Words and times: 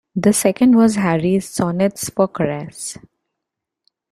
The 0.15 0.33
second 0.33 0.75
was 0.75 0.95
Harry's 0.95 1.47
"Sonnets 1.47 2.09
for 2.09 2.27
Caresse". 2.27 2.97